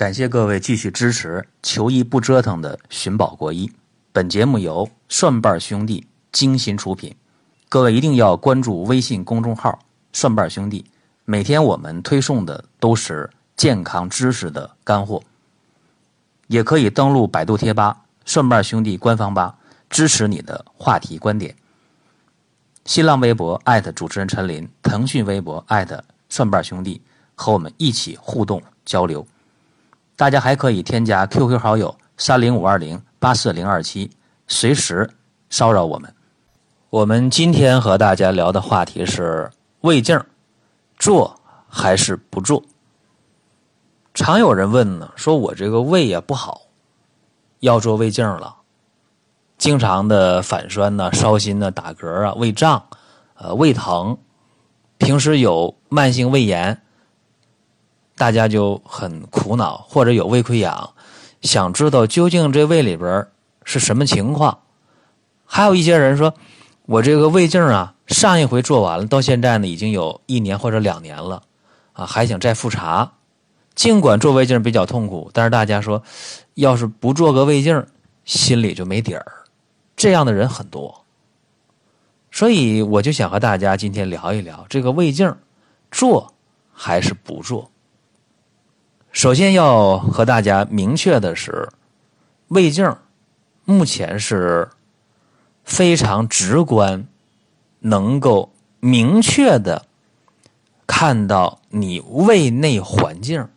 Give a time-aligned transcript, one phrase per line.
[0.00, 3.70] 感谢各位继续支持求医不折腾的寻宝国医。
[4.12, 7.14] 本节目由蒜瓣兄弟精心出品，
[7.68, 9.78] 各位一定要关注微信公众号
[10.14, 10.86] “蒜瓣兄弟”，
[11.26, 13.28] 每天我们推送的都是
[13.58, 15.22] 健康知识的干货。
[16.46, 19.58] 也可以登录百度贴吧“蒜瓣兄弟”官方吧，
[19.90, 21.54] 支持你的话题观点。
[22.86, 27.02] 新浪微博艾特主持人陈林，腾讯微博艾特蒜瓣兄弟，
[27.34, 29.26] 和我们一起互动交流。
[30.20, 34.10] 大家还可以添加 QQ 好友三零五二零八四零二七，
[34.46, 35.08] 随时
[35.48, 36.14] 骚扰我们。
[36.90, 40.22] 我们今天和大家聊的话题是胃镜，
[40.98, 42.62] 做还是不做？
[44.12, 46.64] 常有人问呢，说我这个胃呀不好，
[47.60, 48.56] 要做胃镜了，
[49.56, 52.84] 经常的反酸呢、烧心呢、打嗝啊、胃胀、
[53.36, 54.18] 呃胃疼，
[54.98, 56.82] 平时有慢性胃炎。
[58.20, 60.92] 大家就很苦恼，或者有胃溃疡，
[61.40, 63.26] 想知道究竟这胃里边
[63.64, 64.58] 是什么情况。
[65.46, 66.34] 还有一些人说，
[66.84, 71.44] 我这个胃镜啊，上一回做完了，到现在呢已经有一年或者两年了，
[71.94, 73.12] 啊，还想再复查。
[73.74, 76.02] 尽管做胃镜比较痛苦，但是大家说，
[76.52, 77.86] 要是不做个胃镜，
[78.26, 79.24] 心里就没底儿。
[79.96, 81.06] 这样的人很多，
[82.30, 85.34] 所以我就想和大家今天聊一聊这个胃镜，
[85.90, 86.34] 做
[86.74, 87.70] 还是不做。
[89.12, 91.68] 首先要和大家明确的是，
[92.48, 92.96] 胃镜
[93.64, 94.68] 目前是
[95.64, 97.06] 非常直观，
[97.80, 99.86] 能够明确的
[100.86, 103.48] 看到你胃内环境，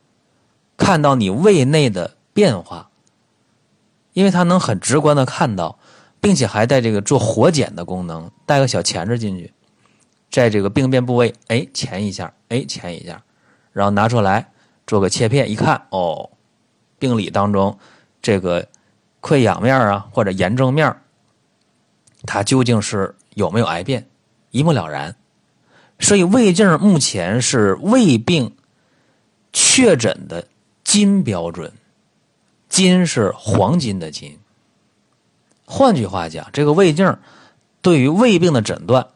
[0.75, 2.89] 看到你胃内的变化，
[4.13, 5.77] 因为它能很直观的看到，
[6.19, 9.53] 并且还带这个做活检的功能，带个小钳子进去，
[10.31, 13.21] 在这个病变部位，哎，钳一下，哎，钳一下，
[13.71, 14.49] 然后拿出来。
[14.85, 16.29] 做个切片一看，哦，
[16.99, 17.79] 病理当中
[18.21, 18.67] 这个
[19.21, 20.95] 溃疡面啊，或者炎症面，
[22.25, 24.09] 它究竟是有没有癌变，
[24.51, 25.15] 一目了然。
[25.99, 28.55] 所以胃镜目前是胃病
[29.53, 30.47] 确诊的
[30.83, 31.71] 金标准，
[32.67, 34.37] 金是黄金的金。
[35.65, 37.17] 换句话讲，这个胃镜
[37.81, 39.07] 对于胃病的诊断，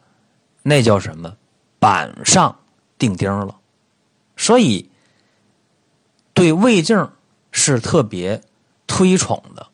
[0.62, 1.36] 那叫什么？
[1.78, 2.58] 板上
[2.96, 3.56] 钉钉了。
[4.36, 4.90] 所以。
[6.38, 7.10] 对胃镜
[7.50, 8.40] 是特别
[8.86, 9.66] 推崇的，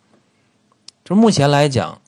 [1.05, 2.01] 就目前来讲，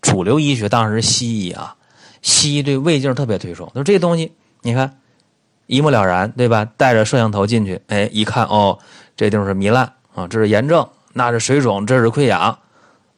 [0.00, 1.76] 主流医学当然是西医啊，
[2.20, 3.70] 西医对胃镜特别推崇。
[3.72, 4.32] 就这东西，
[4.62, 4.98] 你看
[5.68, 6.64] 一目了然，对吧？
[6.64, 8.76] 带着摄像头进去，哎，一看哦，
[9.16, 12.58] 这地方是糜烂啊，这是炎症，那是水肿，这是溃疡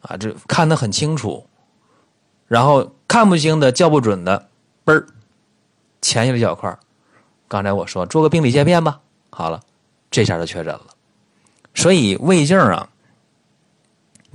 [0.03, 1.47] 啊，这看得很清楚。
[2.47, 4.51] 然后看不清的、叫不准的，
[4.85, 5.07] 嘣儿，
[6.03, 6.79] 前一小块
[7.49, 9.63] 刚才我说做个病理切片吧，好了。
[10.13, 10.89] 这下就确诊了，
[11.75, 12.91] 所以胃镜啊，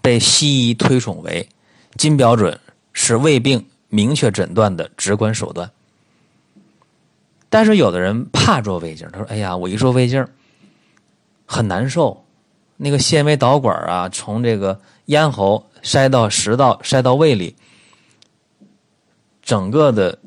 [0.02, 1.48] 被西医推崇为
[1.96, 2.60] 金标准，
[2.94, 5.72] 是胃病明确诊断的直观手段。
[7.48, 10.28] 但是有的人怕做胃镜，他说：“哎呀，我一做胃镜
[11.46, 12.26] 很难受，
[12.78, 17.56] 那个纤维导管啊，从这个咽喉塞到食道，塞到胃里，
[19.44, 20.18] 整个的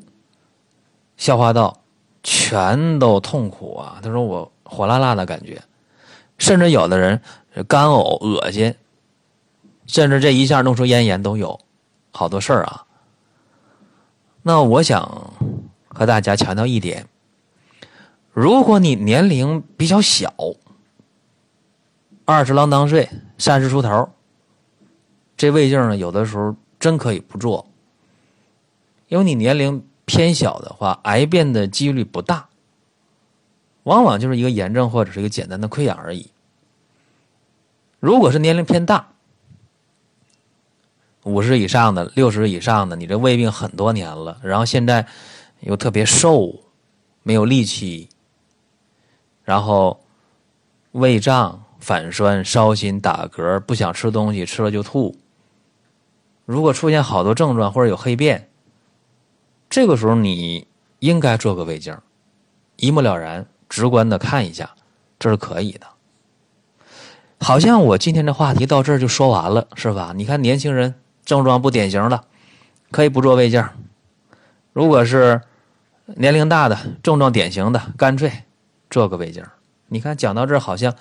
[1.17, 1.81] 消化道
[2.23, 5.61] 全都痛苦啊。”他说：“我。”火辣辣的感觉，
[6.37, 7.21] 甚至有的人
[7.67, 8.73] 干呕、恶心，
[9.85, 11.59] 甚至这一下弄出咽炎都有，
[12.13, 12.85] 好多事儿啊。
[14.43, 15.33] 那我想
[15.89, 17.05] 和大家强调一点：
[18.31, 20.33] 如果你年龄比较小，
[22.23, 24.09] 二十郎当岁、三十出头，
[25.35, 27.67] 这胃镜呢，有的时候真可以不做，
[29.09, 32.47] 因为你年龄偏小的话，癌变的几率不大。
[33.83, 36.29] 往往就是一个炎症或者是一个简单的溃疡而已。
[37.99, 39.09] 如果是年龄偏大，
[41.23, 45.07] 五十以上的、六十以上的，你这胃病很多年了，然后现在
[45.59, 46.63] 又特别瘦，
[47.23, 48.09] 没有力气，
[49.43, 50.03] 然后
[50.91, 55.15] 胃胀、反酸、烧心、打嗝，不想吃东西，吃了就吐。
[56.45, 58.49] 如果出现好多症状或者有黑便，
[59.69, 60.67] 这个时候你
[60.99, 61.95] 应该做个胃镜，
[62.77, 63.47] 一目了然。
[63.71, 64.71] 直观的看一下，
[65.17, 65.87] 这是可以的。
[67.39, 70.11] 好像我今天的话题到这儿就说完了，是吧？
[70.13, 72.25] 你看年轻人症状不典型的，
[72.91, 73.63] 可以不做胃镜；
[74.73, 75.41] 如果是
[76.05, 78.43] 年龄大的症状典型的，干脆
[78.89, 79.41] 做个胃镜。
[79.87, 80.93] 你看讲到这儿好像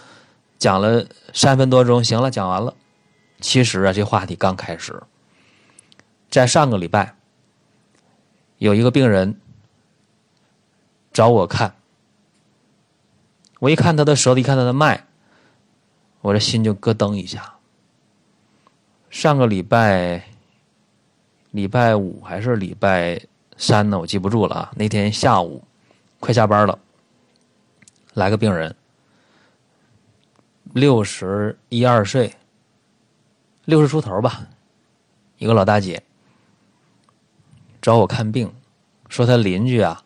[0.57, 2.73] 讲了三分多钟，行了，讲完了。
[3.41, 5.03] 其实啊，这话题刚开始。
[6.31, 7.17] 在上个礼拜，
[8.59, 9.41] 有一个病人
[11.13, 11.75] 找我看。
[13.61, 15.05] 我一看他的舌头，一看他的脉，
[16.23, 17.55] 我这心就咯噔一下。
[19.11, 20.25] 上个礼拜，
[21.51, 23.21] 礼拜五还是礼拜
[23.59, 23.99] 三呢？
[23.99, 24.73] 我记不住了啊。
[24.77, 25.63] 那天下午
[26.19, 26.79] 快下班了，
[28.15, 28.75] 来个病人，
[30.73, 32.35] 六十一二岁，
[33.67, 34.47] 六十出头吧，
[35.37, 36.03] 一个老大姐，
[37.83, 38.51] 找我看病，
[39.11, 40.03] 说他邻居啊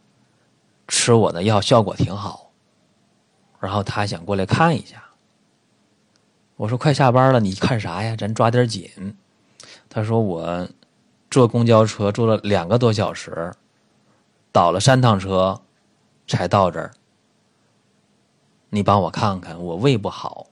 [0.88, 2.43] 吃我的药效果挺好，
[3.64, 5.02] 然后他想过来看一下。
[6.56, 8.14] 我说快下班了，你看啥呀？
[8.14, 9.16] 咱抓点紧。
[9.88, 10.68] 他说我
[11.30, 13.52] 坐公交车坐了两个多小时，
[14.52, 15.62] 倒了三趟车
[16.28, 16.92] 才到这儿。
[18.70, 20.48] 你帮我看看，我胃不好。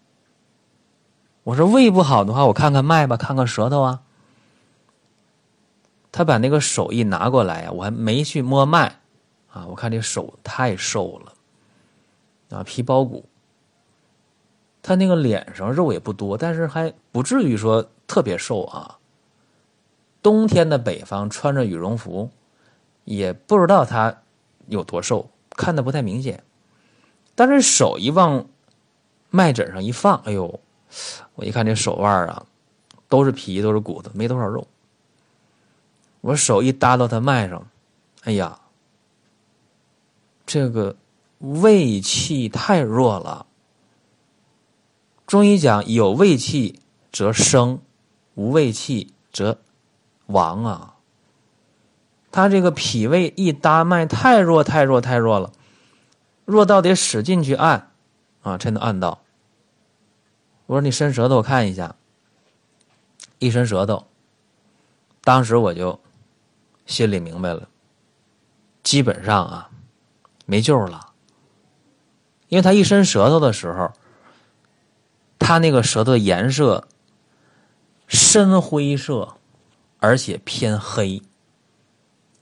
[1.45, 4.03] 我说胃不好的话，我看看脉吧，看看舌头啊。
[6.11, 9.01] 他把那个手一拿过来呀，我还没去摸脉
[9.53, 11.32] 啊，我看这手太瘦了
[12.53, 13.25] 啊，皮包骨。
[14.83, 18.99] 他那个脸上肉也不多，但是还不至于说特别瘦啊。
[20.23, 22.31] 冬天的北方穿着羽绒服，
[23.05, 24.23] 也不知道他
[24.67, 26.43] 有多瘦，看的不太明显。
[27.35, 28.47] 但是手一往
[29.31, 30.61] 脉诊上一放，哎呦，
[31.35, 32.45] 我一看这手腕啊，
[33.09, 34.67] 都是皮，都是骨头，没多少肉。
[36.21, 37.67] 我手一搭到他脉上，
[38.23, 38.61] 哎呀，
[40.45, 40.95] 这个
[41.43, 43.47] 胃气太弱了。
[45.27, 46.81] 中医讲，有胃气
[47.11, 47.81] 则生，
[48.35, 49.59] 无胃气则
[50.27, 50.97] 亡啊。
[52.31, 55.53] 他这个脾胃一搭脉太弱太弱太弱了，
[56.45, 57.91] 弱到得使劲去按
[58.43, 59.21] 啊才能按到。
[60.67, 61.97] 我说你伸舌头我看一下，
[63.39, 64.07] 一伸舌头，
[65.23, 66.01] 当时我就
[66.87, 67.69] 心里明白了，
[68.83, 69.71] 基本上啊
[70.47, 71.12] 没救了，
[72.53, 73.91] 因为他一伸舌头的时候。
[75.45, 76.87] 他那个舌头的颜色
[78.07, 79.37] 深灰色，
[79.99, 81.21] 而且偏黑，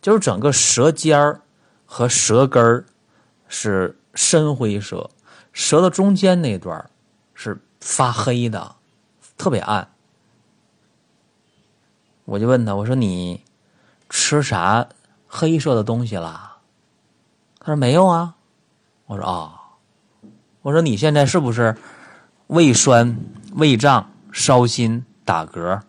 [0.02, 1.40] 就是整个舌尖儿
[1.86, 2.84] 和舌根儿
[3.48, 5.08] 是深灰色，
[5.54, 6.90] 舌头中间那段
[7.32, 8.76] 是发黑的，
[9.38, 9.90] 特别暗。
[12.26, 13.42] 我就问他，我说你
[14.10, 14.86] 吃啥
[15.26, 16.58] 黑色的东西了？
[17.60, 18.36] 他说没有啊。
[19.06, 19.59] 我说啊，
[20.62, 21.76] 我说你现在是不是？
[22.46, 23.16] 胃酸、
[23.52, 25.82] 胃胀、烧心、打嗝，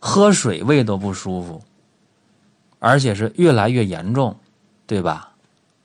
[0.00, 1.62] 喝水胃都不舒服，
[2.80, 4.36] 而且是越来越严重，
[4.88, 5.30] 对吧？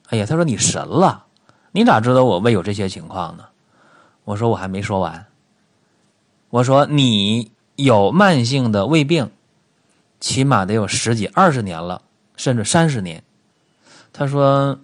[0.09, 1.25] 哎呀，他说你神了，
[1.71, 3.45] 你咋知道我胃有这些情况呢？
[4.23, 5.27] 我说我还没说完。
[6.49, 9.29] 我说你有慢性的胃病，
[10.19, 12.01] 起码得有十几、二十年了，
[12.35, 13.21] 甚至三十年。
[14.11, 14.79] 他说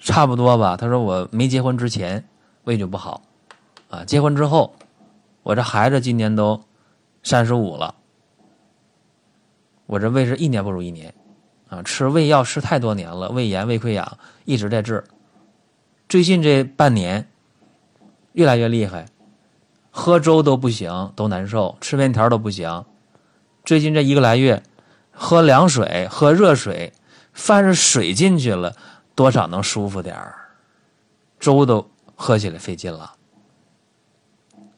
[0.00, 0.78] 差不多吧。
[0.78, 2.24] 他说我没结婚之前
[2.64, 3.22] 胃就不好。
[3.88, 4.74] 啊，结婚之后，
[5.42, 6.60] 我这孩子今年都
[7.22, 7.94] 三十五了，
[9.86, 11.14] 我这胃是一年不如一年，
[11.68, 15.04] 啊，吃胃药吃太多年了，胃炎、胃溃疡一直在治，
[16.08, 17.28] 最近这半年
[18.32, 19.06] 越来越厉害，
[19.90, 22.84] 喝粥都不行，都难受，吃面条都不行，
[23.64, 24.62] 最近这一个来月，
[25.12, 26.92] 喝凉水、喝热水，
[27.32, 28.74] 凡是水进去了，
[29.14, 30.34] 多少能舒服点儿，
[31.38, 31.88] 粥都
[32.24, 33.16] 喝起来费劲了。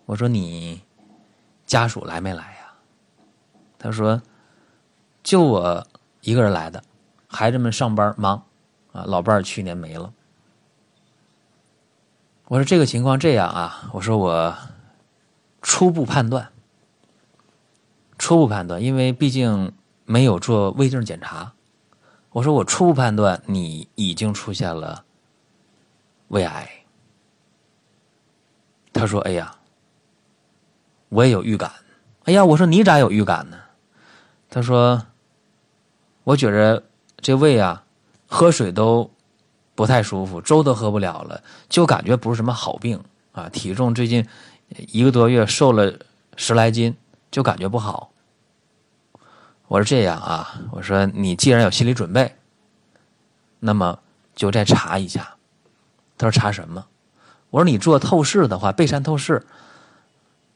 [0.04, 0.82] 我说你
[1.64, 2.74] 家属来没来呀？
[3.78, 4.20] 他说
[5.22, 5.86] 就我
[6.22, 6.82] 一个人来的，
[7.28, 8.42] 孩子们上班忙
[8.90, 10.12] 啊，老伴儿去年没了。
[12.46, 14.52] 我说这个情况这样啊，我说我
[15.62, 16.50] 初步判断，
[18.18, 19.72] 初步判断，因为毕竟
[20.04, 21.52] 没有做胃镜检查，
[22.30, 25.04] 我说我初步判断你已经出现了
[26.26, 26.68] 胃癌。
[28.96, 29.52] 他说：“哎呀。”
[31.08, 31.70] 我也有预感，
[32.24, 33.56] 哎呀，我说你咋有预感呢？
[34.50, 35.06] 他说，
[36.24, 36.82] 我觉着
[37.18, 37.84] 这胃啊，
[38.26, 39.08] 喝水都
[39.76, 43.00] 不太舒服，粥都喝不了了，就感觉不是什么好病
[43.30, 43.48] 啊。
[43.48, 44.26] 体重最近
[44.88, 45.96] 一个多月瘦了
[46.34, 46.96] 十来斤，
[47.30, 48.10] 就感觉不好。
[49.68, 52.34] 我说这样啊，我说你既然有心理准备，
[53.60, 54.00] 那么
[54.34, 55.36] 就再查一下。
[56.18, 56.84] 他说查什么？
[57.50, 59.42] 我说你做透视的话，背山透视。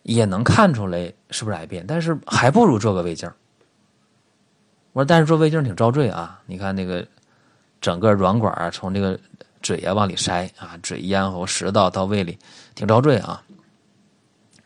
[0.02, 3.30] 也能看出来是不是癌变，但是还不如做个胃镜。
[4.92, 6.40] 我说，但是做胃镜挺遭罪啊！
[6.47, 7.06] 你看那个
[7.82, 9.20] 整个软管啊，从这个
[9.62, 12.38] 嘴啊往里塞啊，嘴咽喉、食道到胃里，
[12.75, 13.42] 挺遭罪啊。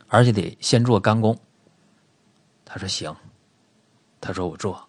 [0.06, 1.36] 而且得先做肝功。
[2.64, 3.14] 他说行，
[4.20, 4.80] 他说我做。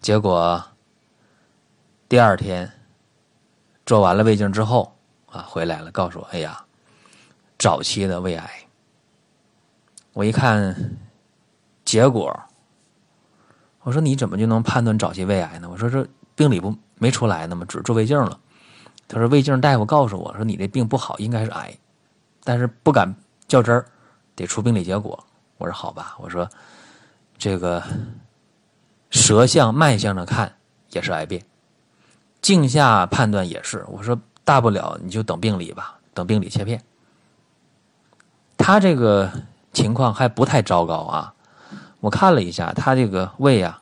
[0.00, 0.62] 结果
[2.08, 2.70] 第二天
[3.86, 4.91] 做完了胃镜之后
[5.32, 6.64] 啊，回来了，告诉我，哎呀。
[7.58, 8.50] 早期的胃癌。
[10.14, 10.96] 我一看
[11.84, 12.36] 结果，
[13.82, 15.68] 我说你怎么就能判断早期胃癌呢？
[15.70, 17.64] 我说这病理不没出来呢吗？
[17.68, 18.36] 只做胃镜了。
[19.06, 21.72] 他说胃镜大夫告诉我说你这病不好，应该是癌，
[22.42, 23.14] 但是不敢
[23.46, 23.86] 较真儿，
[24.34, 25.24] 得出病理结果。
[25.58, 26.48] 我说好吧，我说
[27.38, 27.80] 这个
[29.10, 30.52] 舌象、脉象上看
[30.90, 31.40] 也是癌变，
[32.40, 33.84] 镜下判断也是。
[33.86, 34.18] 我说
[34.52, 36.82] 大不了你就等病理吧，等病理切片。
[38.58, 39.30] 他这个。
[39.72, 41.32] 情况还不太糟糕啊！
[42.00, 43.80] 我看了一下，他这个胃啊，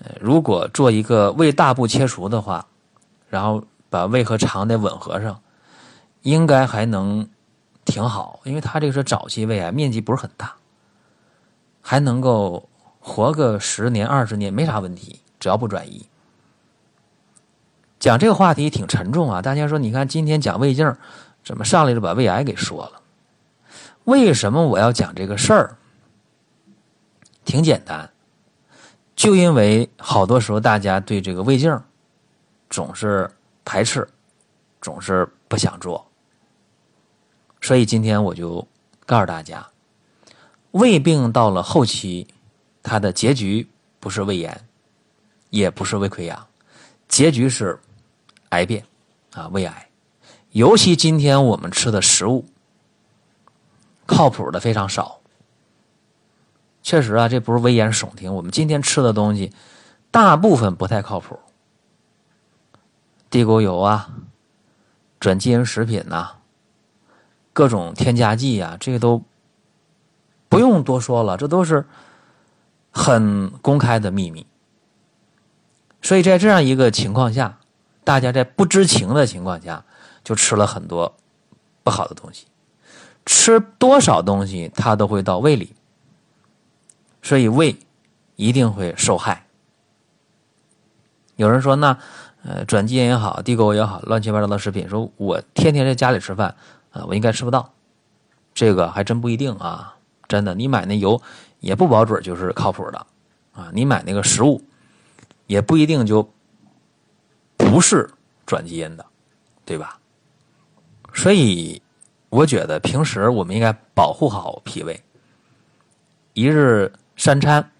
[0.00, 2.66] 呃，如果做一个胃大部切除的话，
[3.28, 5.40] 然后把胃和肠得吻合上，
[6.22, 7.28] 应该还能
[7.84, 8.40] 挺好。
[8.42, 10.52] 因为他这个是早期胃癌，面积不是很大，
[11.80, 12.68] 还能够
[12.98, 16.04] 活个十年二十年没啥问题，只要不转移。
[17.98, 19.42] 讲这个话题挺沉重啊！
[19.42, 20.96] 大家说，你看今天讲胃镜，
[21.44, 23.02] 怎么上来就把胃癌给说了？
[24.04, 25.76] 为什么我要讲这个事儿？
[27.44, 28.08] 挺简单，
[29.16, 31.78] 就因为好多时候大家对这个胃镜
[32.70, 33.30] 总是
[33.64, 34.06] 排斥，
[34.80, 36.06] 总是不想做，
[37.60, 38.66] 所以今天我就
[39.06, 39.66] 告诉大家，
[40.72, 42.26] 胃病到了后期，
[42.82, 43.66] 它的结局
[43.98, 44.60] 不是胃炎，
[45.50, 46.46] 也不是胃溃疡，
[47.08, 47.78] 结局是
[48.50, 48.84] 癌变
[49.32, 49.88] 啊，胃癌。
[50.50, 52.46] 尤其今天我们吃的食物。
[54.10, 55.20] 靠谱的非常少，
[56.82, 58.34] 确实啊，这不是危言耸听。
[58.34, 59.52] 我们今天吃的东西，
[60.10, 61.38] 大部分不太靠谱，
[63.28, 64.08] 地沟油啊，
[65.20, 66.36] 转基因食品呐，
[67.52, 69.22] 各种添加剂啊，这个都
[70.48, 71.84] 不用多说了，这都是
[72.90, 74.46] 很公开的秘密。
[76.00, 77.58] 所以在这样一个情况下，
[78.08, 79.84] 大家在不知情的情况下，
[80.24, 81.14] 就吃了很多
[81.84, 82.46] 不好的东西。
[83.26, 85.74] 吃多少东西，它都会到胃里，
[87.20, 87.76] 所以胃
[88.36, 89.44] 一定会受害。
[91.36, 91.98] 有人说，那
[92.42, 96.56] 呃转基因也好，地沟油也好，乱七八糟的食品，说我天天在家里吃饭
[96.90, 97.74] 啊，我应该吃不到。
[98.54, 99.96] 这个还真不一定啊，
[100.26, 101.20] 真的，你买那油
[101.60, 103.06] 也不保准就是靠谱的
[103.52, 104.62] 啊，你买那个食物
[105.46, 106.26] 也不一定就
[107.70, 108.08] 不是
[108.46, 109.06] 转基因的，
[109.64, 109.98] 对吧？
[111.14, 111.80] 所以。
[112.30, 115.02] 我觉得平时我们应该保护好脾胃，
[116.34, 117.72] 一日三餐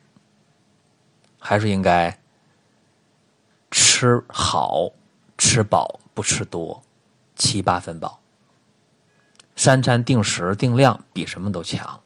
[1.38, 2.18] 还是应该
[3.70, 4.90] 吃好、
[5.36, 6.82] 吃饱，不吃多，
[7.36, 8.18] 七八分饱。
[9.54, 12.00] 三餐定时定量比什么都强，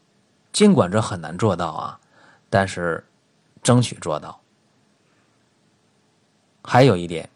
[0.53, 2.01] 尽管这很难做到啊，
[2.51, 3.07] 但是
[3.63, 4.41] 争取做到。
[6.65, 7.31] 还有一点，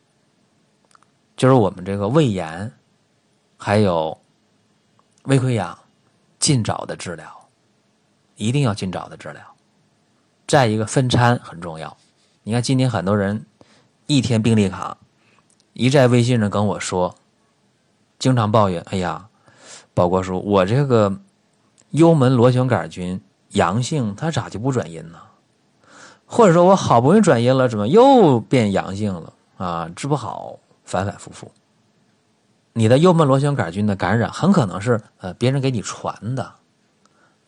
[1.37, 2.73] 就是我们这个胃炎，
[3.57, 4.19] 还有。
[5.27, 5.77] 胃溃疡，
[6.39, 7.27] 尽早的治疗，
[8.37, 9.43] 一定要尽早的治疗。
[10.47, 11.97] 再一个，分餐很重要。
[12.45, 13.45] 你看，今天很多人
[14.07, 14.97] 一天病历卡，
[15.73, 17.17] 一在微信上跟我说，
[18.21, 19.29] 经常抱怨：“哎呀，
[19.95, 21.19] 宝国叔，我这个
[21.91, 25.19] 幽门螺旋杆菌阳性，它咋就不转阴呢？
[26.25, 29.33] 或者说我好不容易转阴了，怎么又变阳性了？
[29.57, 31.53] 啊，治不好，反反复复。”
[32.73, 36.55] 你的幽门螺旋杆菌的感染很可能是呃别人给你传的，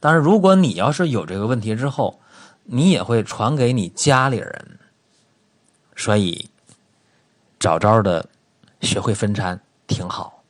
[0.00, 2.18] 但是如果你要是有这个问题之后，
[2.64, 4.78] 你也会传给你家里人，
[5.96, 6.48] 所以
[7.60, 8.26] 早早的
[8.80, 10.42] 学会分餐挺好，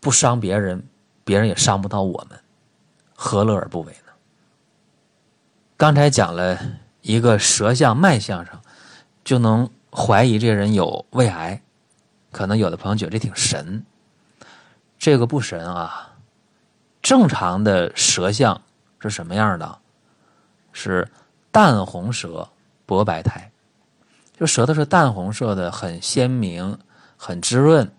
[0.00, 0.84] 不伤别人，
[1.22, 2.40] 别人也伤不到我们，
[3.14, 4.12] 何乐而不为呢？
[5.76, 6.58] 刚才讲了
[7.02, 8.60] 一个舌象脉象上
[9.22, 11.60] 就能怀疑这人有胃癌。
[12.30, 13.84] 可能有的朋友觉得这挺神，
[14.98, 16.14] 这个不神啊。
[17.00, 18.60] 正常的舌象
[18.98, 19.78] 是什么样的？
[20.72, 21.08] 是
[21.50, 22.48] 淡红舌，
[22.84, 23.50] 薄白苔，
[24.38, 26.78] 就舌头是淡红色的，很鲜明，
[27.16, 27.90] 很滋润，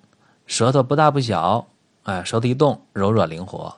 [0.46, 1.68] 舌头不大不小，
[2.04, 3.76] 哎，舌头一动柔软灵活，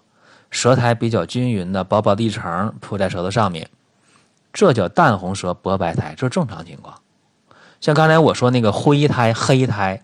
[0.51, 3.68] 舌苔比较均匀的，薄薄的一层铺在舌头上面，
[4.51, 7.00] 这叫淡红舌，薄白苔，这是正常情况。
[7.82, 10.02] 像刚才我说那个灰苔、黑苔。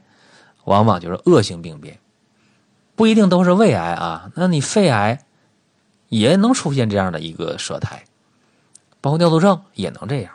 [0.67, 1.97] 往往就是恶性病变，
[2.93, 4.29] 不一定都是胃癌啊。
[4.35, 5.23] 那你肺癌
[6.09, 8.03] 也能出现这样的一个舌苔，
[8.99, 10.33] 包括尿毒症也能这样。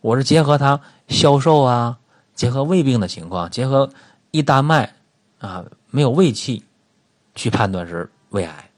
[0.00, 1.98] 我是结合它消瘦啊，
[2.36, 3.90] 结合胃病的情况，结合
[4.30, 4.94] 一搭脉
[5.40, 6.62] 啊，没有胃气
[7.34, 8.70] 去判断是胃癌。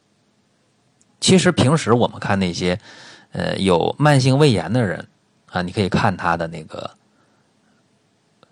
[1.21, 2.81] 其实平时我们看那些
[3.33, 5.07] 呃有慢性胃炎的人
[5.50, 6.91] 啊，你可以看他的那个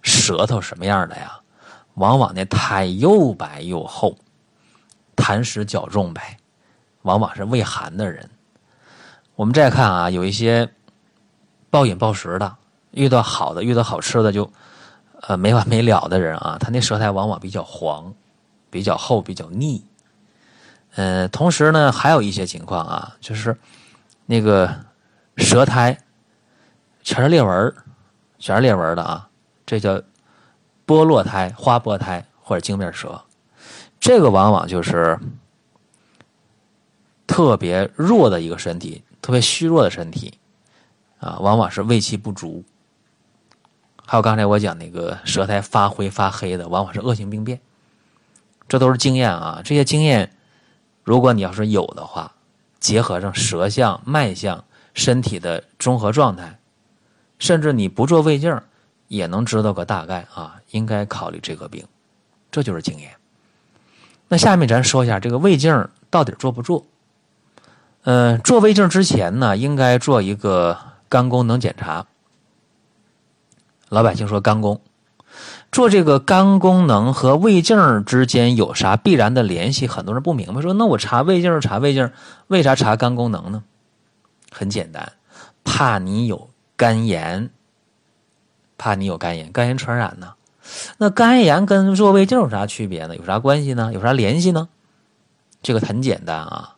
[0.06, 1.40] 舌头什么样的呀？
[1.94, 4.16] 往往那苔又白又厚，
[5.16, 6.36] 痰湿较重呗，
[7.02, 8.30] 往往是胃寒的人。
[9.34, 10.70] 我们再看啊，有一些
[11.70, 12.56] 暴饮暴食的，
[12.92, 14.48] 遇到好的、遇到好吃的就
[15.22, 18.14] 呃没完没了的人啊，他那舌苔往往比较黄、
[18.70, 19.84] 比较厚、比较腻。
[20.94, 23.58] 呃，同时呢，还有一些情况啊，就是
[24.26, 24.72] 那个
[25.36, 25.98] 舌苔
[27.02, 27.74] 全是裂纹
[28.38, 29.28] 全是裂纹的啊，
[29.66, 30.00] 这叫
[30.86, 33.22] 剥落苔、花剥苔或者镜面舌，
[34.00, 35.18] 这个往往就是
[37.26, 39.02] 特别弱的一个身体。
[39.22, 40.38] 特别虚弱的身体，
[41.18, 42.64] 啊，往往是胃气不足。
[44.06, 47.60] 还有刚才我讲那个舌苔发灰发黑的，往往是恶性病变。
[48.68, 50.32] 这都是经验啊，这些经验，
[51.02, 52.36] 如果你要是有的话，
[52.78, 54.62] 结合上舌象、脉象、
[54.94, 56.60] 身体的综合状态，
[57.40, 58.62] 甚至你不做胃镜
[59.08, 61.84] 也能知道个大概啊，应该考虑这个病。
[62.50, 63.10] 这就是经验。
[64.28, 66.84] 那下面咱说一下这个胃镜到底做不做？
[68.04, 72.06] 嗯，做胃镜之前呢，应该做一个肝功能检查。
[73.88, 74.80] 老百姓说肝功，
[75.70, 79.86] 做这个肝功能和胃镜之间有啥必然的联系？
[79.86, 82.10] 很多人不明白，说那我查胃镜查胃镜，
[82.46, 83.62] 为啥查肝功能呢？
[84.50, 85.12] 很简单，
[85.64, 87.50] 怕你有肝炎，
[88.78, 90.34] 怕你有肝炎，肝炎传染呢。
[90.98, 93.16] 那肝炎跟做胃镜有啥区别呢？
[93.16, 93.92] 有啥关系呢？
[93.92, 94.68] 有啥联系呢？
[95.62, 96.76] 这个很简单啊。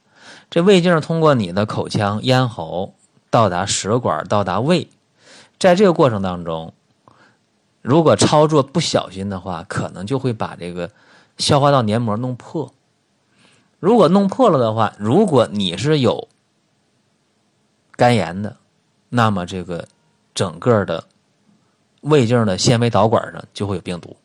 [0.50, 2.94] 这胃镜通过你的口腔、咽喉
[3.30, 4.88] 到达食管，到达胃，
[5.58, 6.72] 在这个过程当中，
[7.82, 10.90] 如果操作不小心的话，可能就会把这个
[11.36, 12.72] 消化道黏膜弄破。
[13.78, 16.28] 如果弄破了的话，如果你是有
[17.92, 18.56] 肝炎的，
[19.10, 19.86] 那么这个
[20.34, 21.04] 整个的
[22.00, 24.16] 胃镜的纤维导管上就会有病毒。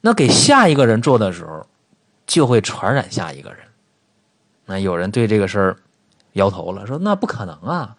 [0.00, 1.66] 那给下一个人做的时候，
[2.26, 3.60] 就会传染下一个人。
[4.64, 5.76] 那有人对这个事儿
[6.32, 7.96] 摇头了，说那不可能啊！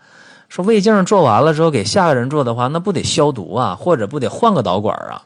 [0.50, 5.26] 说胃镜做完了之后给下个人做的话，那不得消毒啊，或者不得换个导管啊？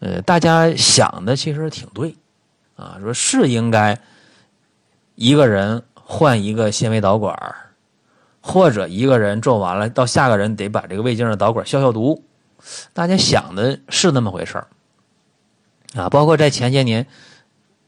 [0.00, 2.14] 呃，大家想的其实挺对
[2.76, 3.98] 啊，说是应该
[5.14, 7.34] 一个人换一个纤维导管，
[8.46, 12.22] 或者一个人做完了到下个人得把这个胃镜的导管消消毒。
[12.92, 14.66] 大家想的是那么回事儿
[15.94, 17.06] 啊，包括在前些年，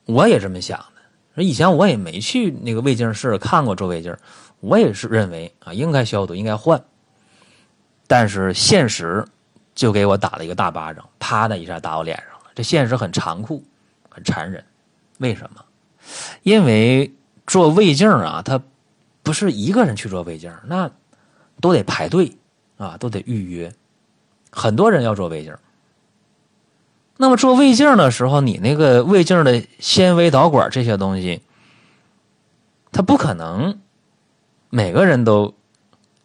[0.06, 0.78] 我也这么想
[1.34, 1.42] 的。
[1.42, 4.16] 以前我也没去那个胃镜室看过做胃镜，
[4.60, 6.82] 我也是认为啊应该消毒应该换，
[8.06, 9.26] 但是现实
[9.74, 12.50] 就给我打了一个大巴掌，啪的一下打我脸上了。
[12.54, 13.62] 这现实很残酷，
[14.08, 14.64] 很残忍。
[15.18, 15.62] 为什么？
[16.42, 17.12] 因为
[17.46, 18.60] 做胃镜啊，它
[19.26, 20.88] 不是一个人去做胃镜，那
[21.60, 22.38] 都得排队
[22.76, 23.74] 啊，都得预约，
[24.52, 25.58] 很多人要做胃镜。
[27.16, 31.42] 那么做胃镜的时候，你那个胃镜的纤维导管这些东西，
[32.92, 33.80] 它不可能
[34.70, 35.54] 每个人都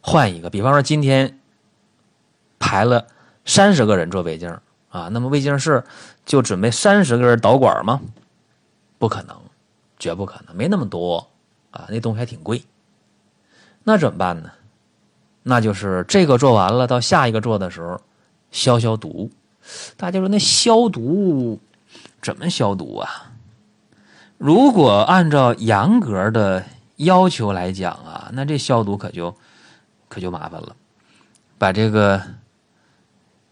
[0.01, 0.51] 换一个。
[0.51, 1.39] 比方说今天
[2.59, 3.07] 排了
[3.45, 4.59] 三十个人做胃镜
[4.89, 5.83] 啊，那么胃镜室
[6.23, 7.99] 就准备三十根导管吗？
[8.99, 9.35] 不可能，
[9.97, 11.31] 绝不可能，没那么多
[11.71, 12.63] 啊，那东西还挺贵。
[13.83, 14.51] 那怎么办呢？
[15.43, 17.99] 那就是这个做完了，到下一个做的时候
[18.51, 19.31] 消消毒。
[19.97, 21.59] 大家说那消毒
[22.21, 23.31] 怎么消毒啊？
[24.37, 26.63] 如果按照严格的
[26.97, 29.35] 要求来讲啊，那这消毒可就
[30.07, 30.75] 可就麻烦了。
[31.57, 32.21] 把这个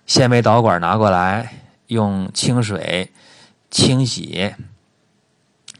[0.05, 3.11] 纤维导管拿过来，用清水
[3.71, 4.53] 清洗，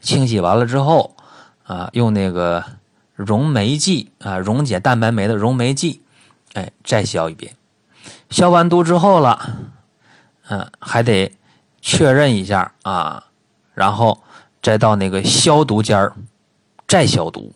[0.00, 1.14] 清洗完了之后
[1.64, 2.64] 啊，用那个
[3.26, 6.02] 溶酶剂啊，溶解蛋白酶的溶酶剂，
[6.54, 7.54] 哎，再消一遍。
[8.30, 9.56] 消完毒之后了。
[10.52, 11.32] 嗯，还得
[11.80, 13.26] 确认一下啊，
[13.72, 14.20] 然后
[14.60, 16.12] 再到那个消毒间儿
[16.88, 17.54] 再消毒。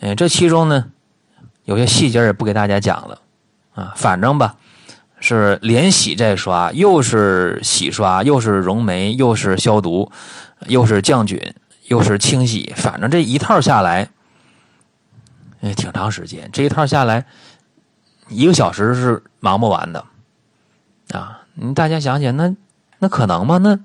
[0.00, 0.86] 嗯，这其中呢
[1.64, 3.20] 有些细节也不给大家讲了
[3.74, 4.56] 啊，反正吧
[5.20, 10.10] 是连洗再刷，又是洗刷，又是溶酶，又是消毒，
[10.68, 11.54] 又是降菌，
[11.88, 14.08] 又是清洗，反正这一套下来，
[15.62, 16.48] 哎，挺长时间。
[16.52, 17.24] 这一套下来
[18.28, 20.04] 一个小时是忙不完的
[21.12, 21.42] 啊。
[21.54, 22.54] 你大家想想，那
[22.98, 23.58] 那可能吗？
[23.58, 23.78] 那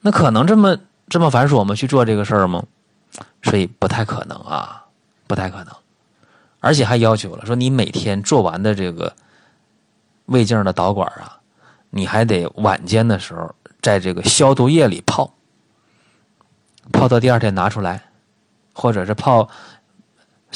[0.00, 1.74] 那可能这么这么繁琐吗？
[1.74, 2.64] 去做这个事儿吗？
[3.42, 4.84] 所以不太可能啊，
[5.26, 5.74] 不太可能。
[6.60, 9.14] 而且还要求了，说你每天做完的这个
[10.26, 11.38] 胃镜的导管啊，
[11.90, 15.32] 你还得晚间的时候在这个消毒液里泡，
[16.92, 18.10] 泡到第二天拿出来，
[18.72, 19.48] 或者是泡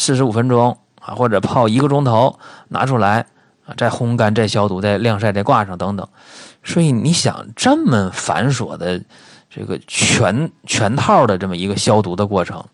[0.00, 3.26] 四十五分钟啊，或者泡一个钟头拿出来
[3.66, 3.74] 啊。
[3.76, 6.08] 再烘干，再消毒，再晾晒，再挂上，等等。
[6.64, 9.00] 所以你想这么繁琐的
[9.50, 12.64] 这个全全套的这么一个消毒的过程，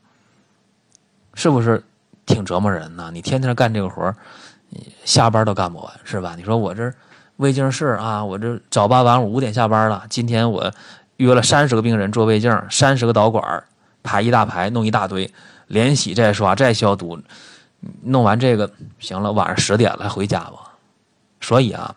[1.35, 1.83] 是不是
[2.25, 3.11] 挺折磨人呢？
[3.13, 4.15] 你天天干这个活儿，
[5.05, 6.35] 下班都干不完，是吧？
[6.37, 6.93] 你说我这
[7.37, 10.73] 胃镜室啊，我这早八晚五五点下班了，今天我
[11.17, 13.65] 约了三十个病人做胃镜，三十个导管
[14.03, 15.33] 排一大排，弄一大堆，
[15.67, 17.21] 连洗再刷再消毒，
[18.03, 20.77] 弄完这个行了，晚上十点了回家吧。
[21.41, 21.95] 所以啊，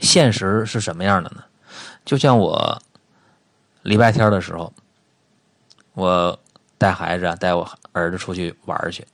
[0.00, 1.44] 现实是什么样的呢？
[2.04, 2.80] 就像我。
[3.82, 4.72] 礼拜天的时候，
[5.92, 6.36] 我
[6.76, 9.06] 带孩子啊，带我儿子出去玩去。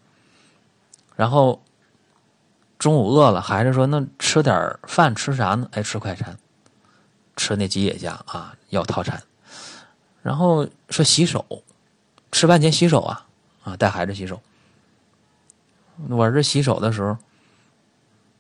[1.15, 1.63] 然后
[2.79, 6.39] 中午饿了，孩子说：“那吃点饭，吃啥呢？”哎，吃快餐，
[7.37, 9.23] 吃那吉野家啊，要套餐。
[10.23, 11.45] 然后说洗手，
[12.31, 13.27] 吃饭前洗手啊
[13.63, 14.41] 啊，带孩子洗手。
[16.09, 17.17] 我儿子洗手的时候，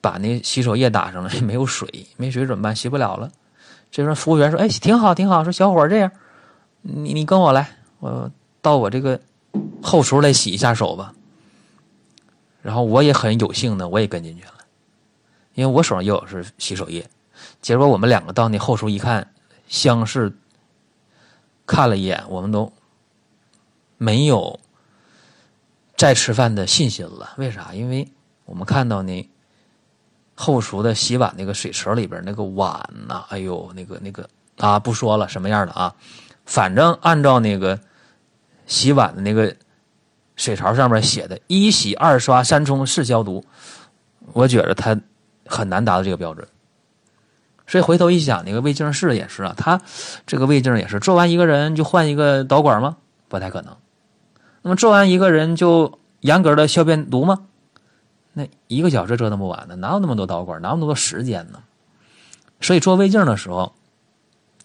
[0.00, 2.74] 把那洗手液打上了， 没有水，没水怎么办？
[2.74, 3.30] 洗不了了。
[3.90, 6.10] 这时候服务员说：“哎，挺好，挺好。”说小伙这样。
[6.80, 8.28] 你你跟我来，我
[8.60, 9.20] 到我这个
[9.82, 11.14] 后厨来洗一下手吧。
[12.60, 14.54] 然后我也很有幸的，我也跟进去了，
[15.54, 17.08] 因为我手上也有是洗手液。
[17.60, 19.32] 结果我们两个到那后厨一看，
[19.68, 20.32] 相视
[21.66, 22.72] 看了一眼，我们都
[23.98, 24.58] 没有
[26.02, 27.34] 再吃饭的信心了。
[27.36, 27.72] 为啥？
[27.72, 28.10] 因为
[28.44, 29.30] 我们看到那
[30.34, 35.94] 后厨的洗碗那个水池里边那个碗呐，哎呦，那个那个啊，不说了，什么样的啊？
[36.44, 37.78] 反正按照那个
[38.66, 39.54] 洗碗的那个
[40.34, 43.44] 水槽上面写的“一洗二刷三冲四消毒”，
[44.34, 45.00] 我觉得他
[45.46, 46.48] 很难达到这个标准。
[47.68, 49.80] 所以回头一想，那个胃镜室也是啊，他
[50.26, 52.96] 这个胃镜也是做完一个人就换一个导管吗？
[53.28, 53.76] 不太可能。
[54.62, 57.46] 那么做完一个人就严格的消便毒吗？
[58.32, 61.62] 那一个小时折腾不完的，哪有那么多导管，哪有那么多时间呢？
[62.60, 63.74] 所以做胃镜的时候，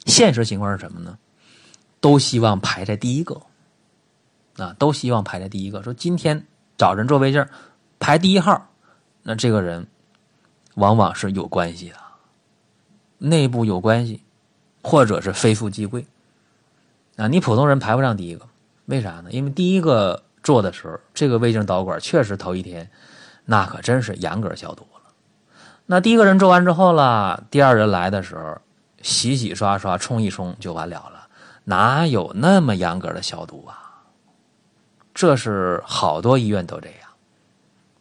[0.06, 1.18] 现实情况是什么呢？
[2.00, 3.42] 都希望排在第一个，
[4.58, 5.82] 啊，都希望排在第一个。
[5.82, 6.46] 说今天
[6.78, 7.46] 找人做胃镜，
[8.00, 8.70] 排第一号，
[9.24, 9.88] 那这个人
[10.76, 11.96] 往往是有关系的，
[13.18, 14.22] 内部有关系，
[14.84, 16.06] 或者是非富即贵。
[17.16, 18.48] 啊，你普通人排不上第一个，
[18.88, 19.30] 为啥呢？
[19.32, 22.90] 因为第一个做的时候，这个胃镜导管确实头一天，
[23.46, 25.12] 那可真是严格消毒了。
[25.86, 28.58] 那第一个人做完之后了，第二人来的时候，
[29.02, 31.28] 洗洗刷刷，冲一冲就完了了。
[31.66, 34.04] 哪有那么严格的消毒啊？
[35.14, 37.10] 这是好多医院都这样。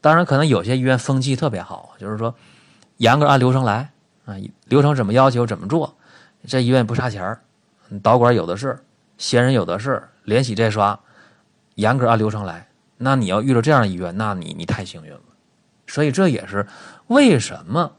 [0.00, 2.32] 当然，可能有些医院风气特别好，就是说
[2.98, 3.90] 严格按流程来
[4.24, 5.96] 啊，流程怎么要求怎么做。
[6.46, 7.40] 这医院不差钱儿，
[8.04, 8.84] 导管有的是，
[9.18, 10.98] 闲人有的是，连洗再刷，
[11.74, 12.68] 严格按流程来。
[12.98, 15.20] 那你要遇到这样的医院，那你你太幸运了。
[15.86, 16.66] 所以这也是
[17.06, 17.92] 为什么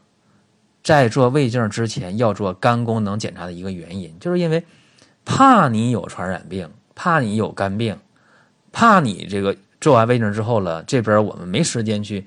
[0.82, 4.64] 在做胃镜之前要做肝功能检查的一个原因，就是因为。
[5.30, 7.98] 怕你有传染病，怕你有肝病，
[8.72, 12.26] 怕你这个做完胃镜之后了，这边我们没时间去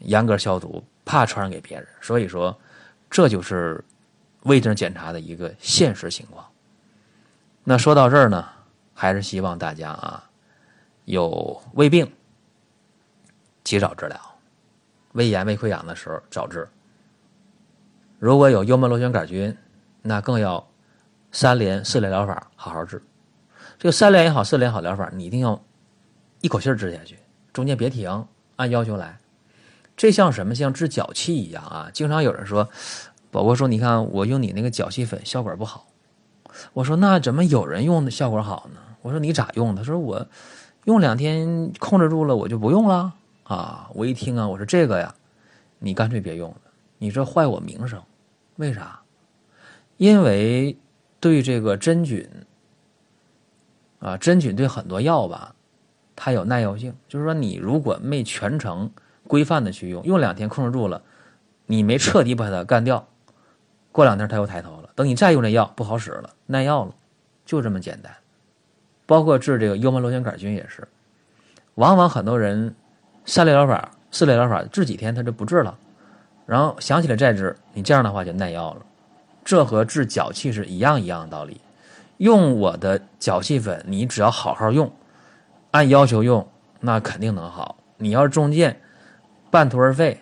[0.00, 1.88] 严格消毒，怕传染给别人。
[2.02, 2.54] 所以说，
[3.08, 3.82] 这就是
[4.42, 6.44] 胃镜检查的一个现实情况。
[7.64, 8.48] 那说到这儿呢，
[8.94, 10.30] 还是希望大家啊，
[11.04, 12.10] 有胃病
[13.64, 14.20] 及早治疗，
[15.12, 16.68] 胃炎、胃溃疡的时候早治。
[18.18, 19.56] 如果有幽门螺旋杆菌，
[20.02, 20.66] 那更要。
[21.34, 23.02] 三联四联疗法好好治，
[23.78, 25.58] 这个三联也好，四联好疗法，你一定要
[26.42, 27.18] 一口气儿治下去，
[27.54, 29.18] 中间别停，按要求来。
[29.96, 30.54] 这像什么？
[30.54, 31.90] 像治脚气一样啊！
[31.94, 32.68] 经常有人说，
[33.30, 35.86] 宝宝说，你看我用你那个脚气粉效果不好。
[36.72, 38.80] 我说那怎么有人用的效果好呢？
[39.02, 39.74] 我说你咋用？
[39.74, 40.26] 他说我
[40.84, 43.12] 用两天控制住了，我就不用了
[43.44, 43.90] 啊！
[43.94, 45.14] 我一听啊，我说这个呀，
[45.78, 46.56] 你干脆别用了，
[46.98, 48.00] 你这坏我名声。
[48.56, 49.00] 为啥？
[49.96, 50.76] 因为。
[51.22, 52.28] 对这个真菌
[54.00, 55.54] 啊，真菌对很多药吧，
[56.16, 56.92] 它有耐药性。
[57.06, 58.90] 就是说，你如果没全程
[59.28, 61.00] 规范的去用，用两天控制住了，
[61.66, 63.06] 你没彻底把它干掉，
[63.92, 64.81] 过两天它又抬头。
[64.94, 66.94] 等你再用这药不好使了，耐药了，
[67.44, 68.12] 就这么简单。
[69.06, 70.86] 包括治这个幽门螺旋杆菌也是，
[71.74, 72.74] 往往很多人
[73.24, 75.76] 三类疗法、四类疗法治几天他就不治了，
[76.46, 78.82] 然后想起来再治，你这样的话就耐药了。
[79.44, 81.60] 这和治脚气是一样一样的道理。
[82.18, 84.90] 用我的脚气粉，你只要好好用，
[85.72, 86.46] 按要求用，
[86.78, 87.76] 那肯定能好。
[87.96, 88.80] 你要是中箭，
[89.50, 90.20] 半途而废，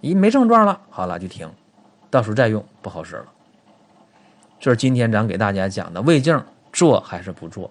[0.00, 1.50] 一没症状了，好了就停，
[2.10, 3.26] 到时候再用不好使了。
[4.64, 7.70] 就是今天咱给大家讲的胃镜做还是不做？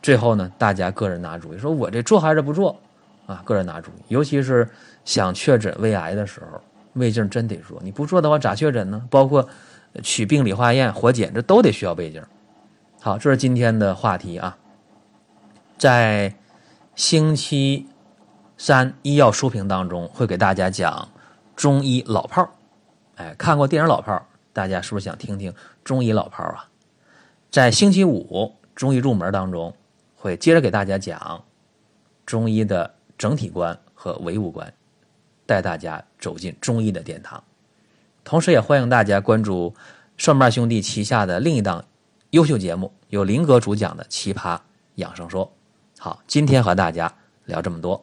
[0.00, 2.80] 最后呢，大家个人拿主意，说我这做还是不做？
[3.26, 4.02] 啊，个人拿主意。
[4.08, 4.66] 尤其是
[5.04, 6.58] 想确诊胃癌的时候，
[6.94, 7.78] 胃镜真得做。
[7.82, 9.06] 你不做的话，咋确诊呢？
[9.10, 9.46] 包括。
[10.02, 12.24] 取病理化验、活检，这都得需要胃镜，
[13.02, 14.56] 好，这是今天的话题啊。
[15.76, 16.34] 在
[16.94, 17.86] 星期
[18.56, 21.10] 三医药书评当中，会给大家讲
[21.54, 22.48] 中医老炮儿。
[23.16, 24.20] 哎，看过电影《老炮儿》，
[24.54, 25.52] 大家是不是想听听
[25.84, 26.68] 中医老炮儿啊？
[27.50, 29.74] 在星期五中医入门当中，
[30.16, 31.44] 会接着给大家讲
[32.24, 34.72] 中医的整体观和唯物观，
[35.44, 37.42] 带大家走进中医的殿堂。
[38.24, 39.74] 同时，也欢迎大家关注
[40.16, 41.84] 蒜瓣兄弟旗下的另一档
[42.30, 44.58] 优秀节目，由林哥主讲的《奇葩
[44.94, 45.44] 养生说》。
[45.98, 47.12] 好，今天和大家
[47.44, 48.02] 聊这么多。